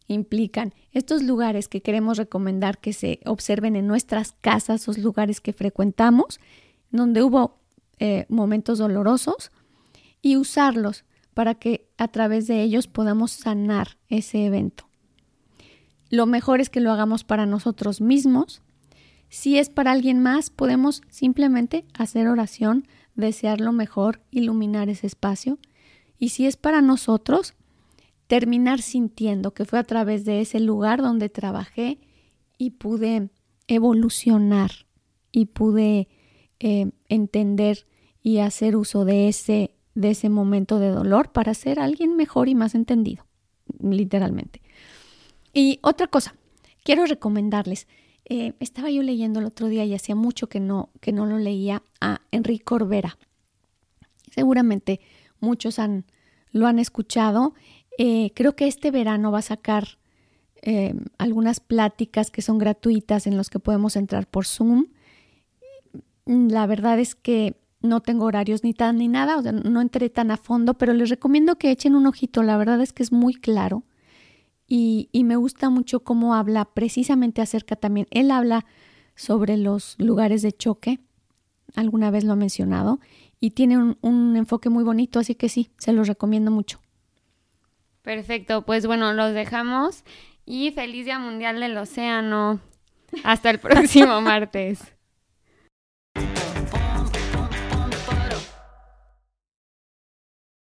[0.06, 5.52] implican estos lugares que queremos recomendar que se observen en nuestras casas, esos lugares que
[5.52, 6.40] frecuentamos,
[6.90, 7.58] donde hubo
[7.98, 9.52] eh, momentos dolorosos,
[10.22, 14.88] y usarlos para que a través de ellos podamos sanar ese evento.
[16.10, 18.62] Lo mejor es que lo hagamos para nosotros mismos.
[19.28, 25.58] Si es para alguien más, podemos simplemente hacer oración, desear lo mejor, iluminar ese espacio.
[26.18, 27.54] Y si es para nosotros,
[28.30, 31.98] terminar sintiendo que fue a través de ese lugar donde trabajé
[32.58, 33.28] y pude
[33.66, 34.70] evolucionar
[35.32, 36.06] y pude
[36.60, 37.88] eh, entender
[38.22, 42.54] y hacer uso de ese, de ese momento de dolor para ser alguien mejor y
[42.54, 43.26] más entendido,
[43.82, 44.62] literalmente.
[45.52, 46.36] Y otra cosa,
[46.84, 47.88] quiero recomendarles,
[48.26, 51.38] eh, estaba yo leyendo el otro día y hacía mucho que no, que no lo
[51.40, 53.18] leía a Enrique Corbera.
[54.30, 55.00] Seguramente
[55.40, 56.04] muchos han,
[56.52, 57.54] lo han escuchado.
[58.02, 59.98] Eh, creo que este verano va a sacar
[60.62, 64.86] eh, algunas pláticas que son gratuitas en los que podemos entrar por Zoom.
[66.24, 70.08] La verdad es que no tengo horarios ni tan ni nada, o sea, no entré
[70.08, 72.42] tan a fondo, pero les recomiendo que echen un ojito.
[72.42, 73.84] La verdad es que es muy claro
[74.66, 78.06] y, y me gusta mucho cómo habla precisamente acerca también.
[78.10, 78.64] Él habla
[79.14, 81.00] sobre los lugares de choque,
[81.74, 82.98] alguna vez lo ha mencionado,
[83.40, 86.80] y tiene un, un enfoque muy bonito, así que sí, se los recomiendo mucho.
[88.02, 90.04] Perfecto, pues bueno, los dejamos
[90.46, 92.60] y feliz Día Mundial del Océano.
[93.24, 94.80] Hasta el próximo martes.